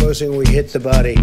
Supposing 0.00 0.34
we 0.34 0.46
hit 0.48 0.68
the 0.68 0.80
body 0.80 1.14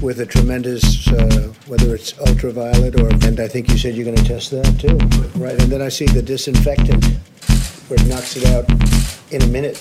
with 0.00 0.20
a 0.20 0.26
tremendous, 0.26 1.06
uh, 1.08 1.52
whether 1.66 1.94
it's 1.94 2.18
ultraviolet 2.18 2.98
or, 2.98 3.08
and 3.26 3.38
I 3.38 3.46
think 3.46 3.68
you 3.68 3.76
said 3.76 3.94
you're 3.94 4.06
going 4.06 4.16
to 4.16 4.24
test 4.24 4.50
that 4.52 4.64
too, 4.80 4.96
right? 5.38 5.60
And 5.60 5.70
then 5.70 5.82
I 5.82 5.90
see 5.90 6.06
the 6.06 6.22
disinfectant 6.22 7.04
where 7.88 8.00
it 8.00 8.06
knocks 8.06 8.36
it 8.36 8.46
out 8.46 8.66
in 9.30 9.42
a 9.42 9.46
minute, 9.48 9.76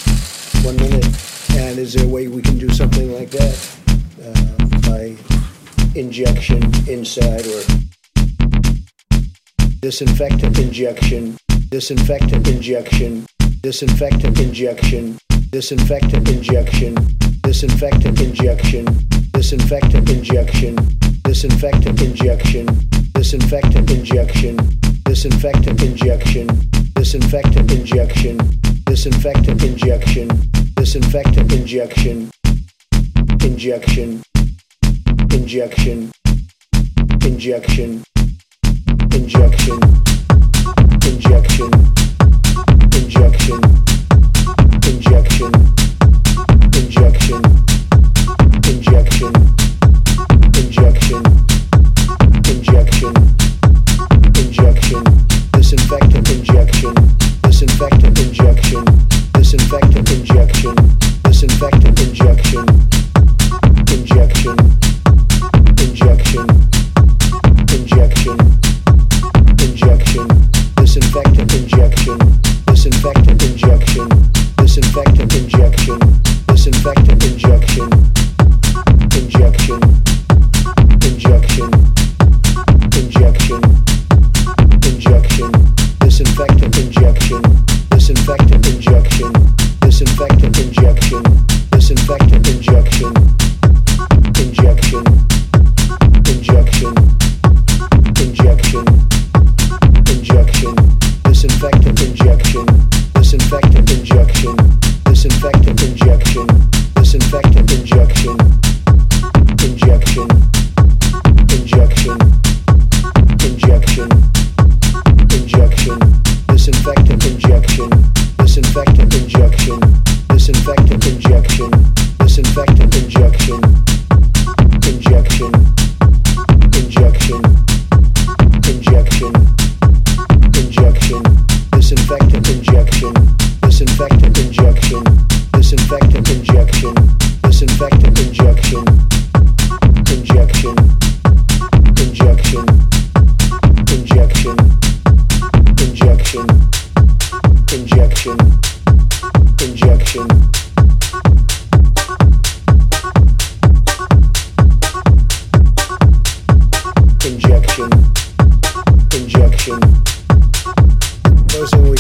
one 0.63 0.75
minute. 0.75 1.05
And 1.55 1.79
is 1.79 1.93
there 1.93 2.04
a 2.04 2.09
way 2.09 2.27
we 2.27 2.41
can 2.41 2.57
do 2.57 2.68
something 2.68 3.13
like 3.13 3.29
that 3.29 3.55
uh, 4.21 4.89
by 4.89 5.15
injection 5.97 6.61
inside 6.89 7.47
or 7.47 7.64
disinfectant 9.79 10.59
injection, 10.59 11.37
disinfectant 11.70 12.50
injection, 12.50 13.25
disinfectant 13.61 14.37
injection, 14.42 15.17
disinfectant 15.51 16.28
injection, 16.28 16.97
disinfectant 17.49 18.21
injection, 18.21 18.85
disinfectant 19.33 20.07
injection, 20.07 20.75
disinfectant 21.23 21.99
injection, 21.99 22.67
disinfectant 23.15 23.89
injection, 23.89 24.55
disinfectant 25.03 25.81
injection, 25.81 26.45
disinfectant 26.93 27.71
injection, 27.71 28.37
disinfectant 28.85 29.63
injection, 29.63 30.27
disinfectant 30.75 31.51
injection, 31.51 32.30
injection, 33.41 34.22
injection, 35.33 36.11
injection, 37.23 38.03
injection, 39.11 39.81
injection, 41.02 41.72
injection, 42.94 43.59
injection, 44.86 45.89
injection, 46.80 47.41
injection, 48.67 49.33
injection, 50.55 51.23
injection, 52.47 53.13
injection, 54.38 55.03
disinfectant. 55.52 56.30
Injection, 56.30 56.98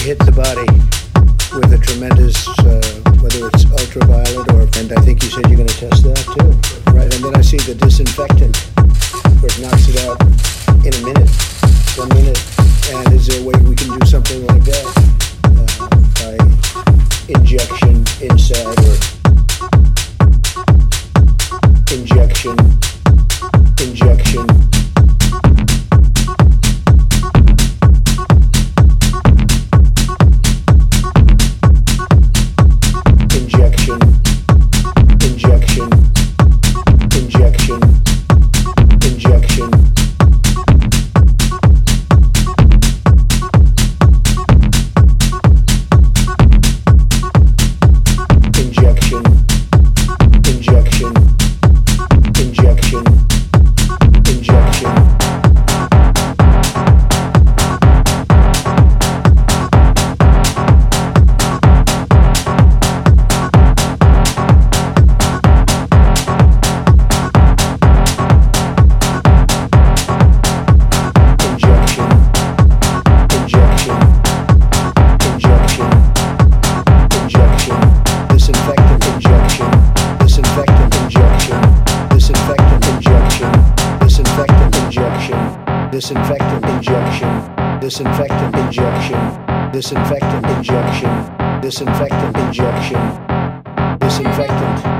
hit 0.09 0.17
the 0.25 0.31
body 0.31 0.65
with 1.53 1.69
a 1.69 1.77
tremendous, 1.77 2.33
uh, 2.65 2.81
whether 3.21 3.45
it's 3.45 3.69
ultraviolet 3.77 4.41
or, 4.57 4.65
and 4.81 4.89
I 4.89 5.01
think 5.05 5.21
you 5.21 5.29
said 5.29 5.45
you're 5.45 5.61
going 5.61 5.69
to 5.69 5.77
test 5.77 6.01
that 6.01 6.17
too, 6.33 6.49
right? 6.97 7.05
And 7.13 7.25
then 7.25 7.35
I 7.35 7.41
see 7.41 7.57
the 7.57 7.75
disinfectant 7.77 8.57
where 9.37 9.53
it 9.53 9.61
knocks 9.61 9.85
it 9.85 10.01
out 10.09 10.17
in 10.81 10.97
a 10.97 11.01
minute, 11.05 11.29
one 11.93 12.09
minute. 12.17 12.41
And 12.89 13.13
is 13.13 13.27
there 13.27 13.37
a 13.37 13.45
way 13.45 13.53
we 13.69 13.75
can 13.75 13.93
do 13.99 14.03
something 14.07 14.47
like 14.47 14.65
that 14.65 14.85
uh, 15.45 15.77
by 16.25 16.33
injection 17.29 18.01
inside 18.17 18.81
or 18.81 19.18
disinfectant 85.99 86.63
injection, 86.77 87.27
disinfectant 87.81 88.55
injection, 88.55 89.19
disinfectant 89.73 90.45
injection, 90.55 91.11
disinfectant 91.61 92.37
injection, 92.37 93.01
disinfectant. 93.99 94.98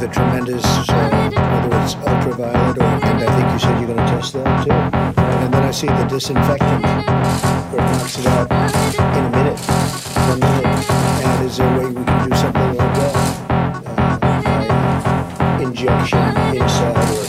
With 0.00 0.10
a 0.10 0.12
tremendous, 0.12 0.64
uh, 0.64 1.30
whether 1.34 1.82
it's 1.82 1.94
ultraviolet 1.96 2.78
or, 2.78 2.82
and 2.82 3.22
I 3.22 3.26
think 3.34 3.52
you 3.52 3.58
said 3.58 3.78
you're 3.80 3.88
going 3.94 3.98
to 3.98 4.06
test 4.06 4.32
that 4.34 4.64
too. 4.64 4.70
And 4.70 5.52
then 5.52 5.62
I 5.64 5.70
see 5.72 5.88
the 5.88 6.04
disinfectant, 6.04 6.84
where 6.84 7.82
it 7.82 7.90
knocks 7.92 8.18
it 8.18 8.26
out 8.26 8.50
in 9.16 9.24
a 9.24 9.30
minute, 9.30 9.58
one 10.28 10.40
minute. 10.40 10.66
And 11.24 11.46
is 11.46 11.56
there 11.56 11.66
a 11.66 11.78
way 11.78 11.86
we 11.86 12.04
can 12.04 12.28
do 12.28 12.36
something 12.36 12.76
like 12.76 12.94
that? 12.94 13.14
Uh, 14.46 15.62
injection 15.62 16.36
inside 16.54 17.10
or 17.10 17.24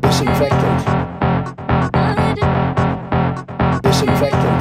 disinfectant, 0.00 0.80
disinfectant, 3.82 4.60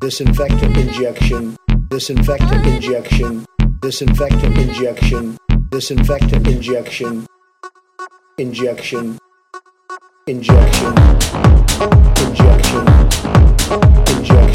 disinfectant 0.00 0.76
injection, 0.76 1.56
disinfectant 1.92 2.64
injection, 2.64 3.44
disinfectant 3.82 4.56
injection, 4.56 5.36
disinfectant 5.70 6.46
injection, 6.46 7.26
injection, 8.38 9.18
injection, 10.26 10.94
injection, 10.96 10.96
injection, 12.16 12.86
injection, 14.08 14.51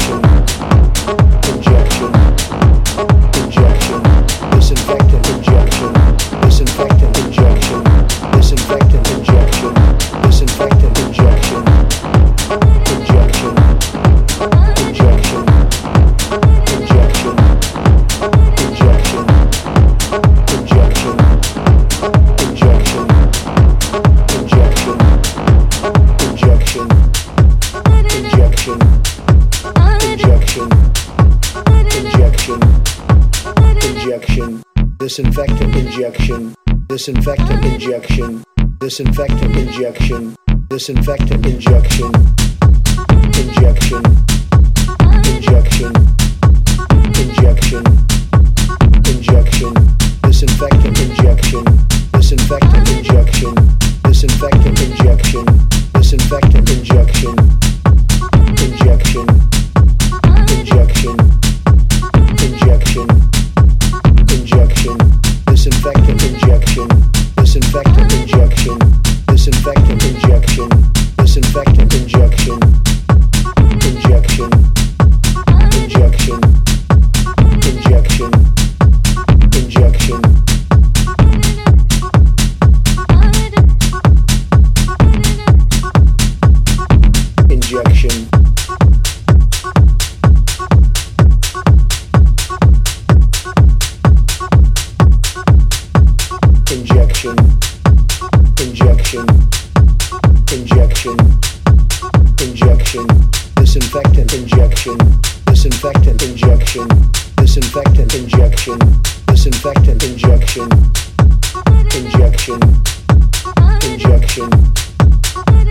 disinfectant 35.18 35.74
injection, 35.74 36.54
disinfectant 36.88 37.64
injection, 37.64 38.44
disinfectant 38.78 39.56
injection, 39.56 40.36
disinfectant 40.70 41.44
injection, 41.44 42.12
injection, 43.34 44.00
injection, 45.26 45.92
injection, 47.18 47.82
injection, 49.08 49.74
disinfectant 50.22 51.00
injection, 51.00 51.64
disinfectant 52.12 52.88
injection, 52.88 53.54
disinfectant 54.04 54.80
injection, 54.80 55.44
disinfectant 55.94 56.70
injection, 56.70 57.34
injection, 58.62 59.26
injection, 60.54 61.47
injection. 104.68 104.98
Disinfectant 105.46 106.22
injection. 106.22 106.88
Disinfectant 107.36 108.14
injection. 108.14 108.78
Disinfectant 109.26 110.02
injection. 110.02 110.68
Injection. 111.96 112.60
Injection. 113.82 114.50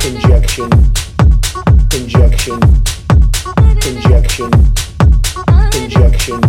Injection. 0.04 0.70
Injection. 1.94 2.60
Injection. 3.86 4.50
Injection. 5.78 6.42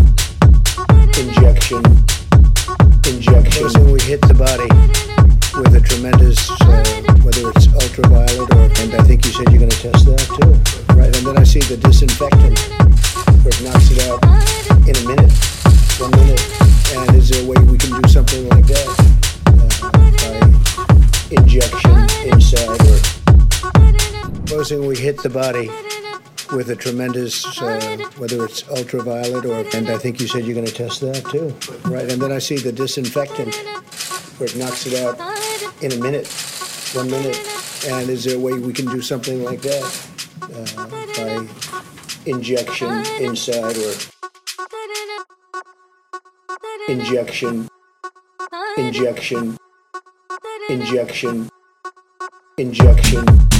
Injection. 1.19 1.83
Injection. 3.07 3.93
We 3.93 4.01
hit 4.03 4.21
the 4.23 4.35
body 4.35 4.69
with 5.61 5.75
a 5.75 5.81
tremendous, 5.81 6.51
uh, 6.63 6.83
whether 7.23 7.51
it's 7.51 7.69
ultraviolet 7.75 8.51
or, 8.55 8.83
and 8.83 8.95
I 8.95 9.03
think 9.05 9.27
you 9.27 9.33
said 9.33 9.53
you're 9.53 9.59
going 9.59 9.71
to 9.71 9.83
test 9.83 10.07
that 10.07 10.25
too, 10.41 10.88
right? 10.99 11.17
And 11.17 11.27
then 11.27 11.39
I 11.39 11.45
see 11.45 11.61
the 11.61 11.77
disinfectant, 11.77 12.59
where 13.43 13.55
it 13.55 13.63
knocks 13.63 13.91
it 13.91 14.03
out 14.11 14.19
in 14.91 14.97
a 14.99 15.05
minute, 15.07 15.33
one 16.03 16.11
minute. 16.11 16.43
And 16.97 17.15
is 17.15 17.29
there 17.29 17.43
a 17.43 17.47
way 17.47 17.57
we 17.71 17.79
can 17.79 18.01
do 18.01 18.09
something 18.09 18.49
like 18.49 18.67
that 18.67 18.89
uh, 19.47 19.91
by 20.19 21.37
injection 21.37 21.97
inside 22.27 22.81
or? 22.83 22.99
Supposing 24.49 24.87
we 24.87 24.97
hit 24.97 25.23
the 25.23 25.29
body 25.29 25.69
with 26.57 26.71
a 26.71 26.77
tremendous, 26.77 27.45
uh, 27.61 27.99
whether 28.17 28.45
it's 28.45 28.67
ultraviolet 28.71 29.45
or, 29.45 29.65
and 29.77 29.91
I 29.91 29.99
think 29.99 30.21
you 30.21 30.27
said 30.27 30.45
you're 30.47 30.55
going 30.55 30.67
to 30.67 30.73
test 30.73 31.01
that 31.03 31.23
too, 31.31 31.55
right? 31.89 32.11
And 32.11 32.21
then 32.21 32.33
I 32.33 32.39
see 32.39 32.57
the 32.57 32.73
disinfectant, 32.73 33.55
where 34.39 34.49
it 34.49 34.57
knocks 34.57 34.87
it 34.87 34.99
out 35.05 35.21
in 35.83 35.93
a 35.93 35.97
minute, 35.97 36.27
one 36.95 37.11
minute. 37.11 37.39
And 37.87 38.09
is 38.09 38.25
there 38.25 38.37
a 38.37 38.41
way 38.41 38.55
we 38.55 38.73
can 38.73 38.87
do 38.87 39.01
something 39.01 39.45
like 39.45 39.61
that 39.63 40.18
Uh, 40.43 40.87
by 41.17 41.47
injection 42.27 43.05
inside 43.21 43.77
or 43.77 43.95
injection, 46.89 47.69
injection, 48.77 49.57
injection, 49.59 49.59
injection. 50.69 51.49
Injection, 52.59 53.58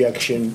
injection, 0.00 0.54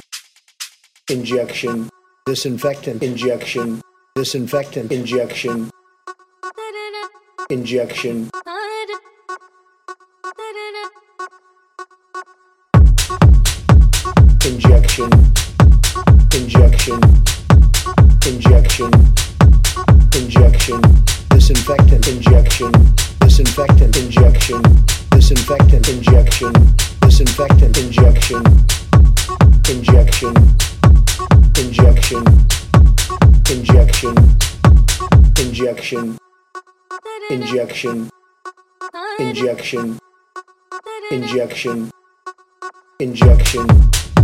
injection, 1.11 1.87
disinfectant 2.25 3.03
injection, 3.03 3.79
disinfectant 4.15 4.91
injection, 4.91 5.69
injection, 7.51 8.27
injection, 14.47 15.09
injection, 16.33 16.99
injection, 18.25 18.91
injection, 20.15 20.81
disinfectant 21.29 22.07
injection, 22.07 22.71
disinfectant 23.21 23.95
injection, 23.95 24.61
disinfectant 25.11 25.87
injection, 25.87 26.51
disinfectant 27.01 27.77
disinfectant 27.77 27.77
injection 27.77 27.85
injection 27.85 28.84
injection, 29.67 30.33
injection, 31.57 32.23
injection, 33.49 34.15
injection, 35.39 36.17
injection, 37.31 38.09
injection, 39.19 39.97
injection, 41.11 41.91
injection. 42.99 44.14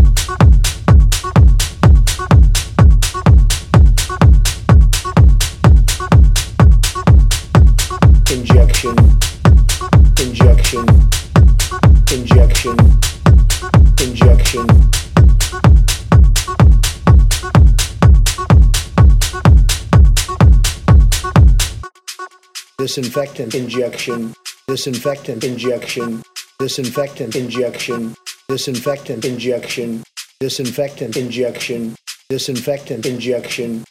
Disinfectant 22.82 23.54
injection. 23.54 24.34
Disinfectant 24.68 25.44
injection. 25.44 26.24
Disinfectant 26.60 27.36
injection. 27.36 28.16
Disinfectant 28.50 29.24
injection. 29.24 30.02
Disinfectant 30.40 31.16
injection. 31.16 31.94
Disinfectant 32.28 33.06
injection 33.06 33.84